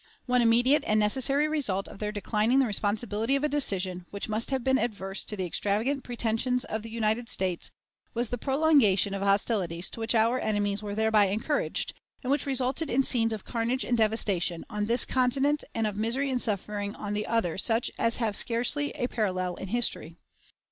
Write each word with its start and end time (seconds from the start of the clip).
One 0.25 0.41
immediate 0.41 0.83
and 0.87 0.99
necessary 0.99 1.47
result 1.47 1.87
of 1.87 1.99
their 1.99 2.11
declining 2.11 2.57
the 2.57 2.65
responsibility 2.65 3.35
of 3.35 3.43
a 3.43 3.47
decision, 3.47 4.07
which 4.09 4.27
must 4.27 4.49
have 4.49 4.63
been 4.63 4.79
adverse 4.79 5.23
to 5.25 5.35
the 5.37 5.45
extravagant 5.45 6.03
pretensions 6.03 6.63
of 6.65 6.81
the 6.81 6.89
United 6.89 7.29
States, 7.29 7.69
was 8.15 8.29
the 8.31 8.37
prolongation 8.39 9.13
of 9.13 9.21
hostilities 9.21 9.91
to 9.91 9.99
which 9.99 10.15
our 10.15 10.39
enemies 10.39 10.81
were 10.81 10.95
thereby 10.95 11.25
encouraged, 11.25 11.93
and 12.23 12.31
which 12.31 12.47
resulted 12.47 12.89
in 12.89 13.03
scenes 13.03 13.31
of 13.31 13.45
carnage 13.45 13.85
and 13.85 13.99
devastation 13.99 14.65
on 14.71 14.87
this 14.87 15.05
continent 15.05 15.63
and 15.75 15.85
of 15.85 15.97
misery 15.97 16.31
and 16.31 16.41
suffering 16.41 16.95
on 16.95 17.13
the 17.13 17.27
other 17.27 17.55
such 17.55 17.91
as 17.99 18.15
have 18.15 18.35
scarcely 18.35 18.89
a 18.95 19.05
parallel 19.05 19.53
in 19.57 19.67
history. 19.67 20.15